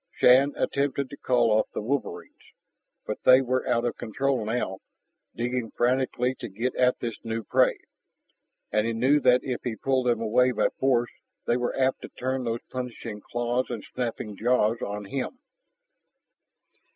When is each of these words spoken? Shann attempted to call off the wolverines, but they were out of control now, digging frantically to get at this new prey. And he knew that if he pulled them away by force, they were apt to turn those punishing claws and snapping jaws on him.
Shann 0.17 0.53
attempted 0.55 1.11
to 1.11 1.15
call 1.17 1.51
off 1.51 1.69
the 1.75 1.81
wolverines, 1.83 2.53
but 3.05 3.19
they 3.23 3.39
were 3.39 3.67
out 3.69 3.85
of 3.85 3.97
control 3.97 4.43
now, 4.45 4.79
digging 5.35 5.69
frantically 5.77 6.33
to 6.39 6.49
get 6.49 6.73
at 6.73 6.97
this 6.97 7.23
new 7.23 7.43
prey. 7.43 7.77
And 8.71 8.87
he 8.87 8.93
knew 8.93 9.19
that 9.19 9.43
if 9.43 9.61
he 9.63 9.75
pulled 9.75 10.07
them 10.07 10.19
away 10.19 10.53
by 10.53 10.69
force, 10.69 11.11
they 11.45 11.55
were 11.55 11.77
apt 11.79 12.01
to 12.01 12.09
turn 12.09 12.45
those 12.45 12.61
punishing 12.71 13.21
claws 13.21 13.67
and 13.69 13.83
snapping 13.93 14.35
jaws 14.35 14.81
on 14.81 15.05
him. 15.05 15.37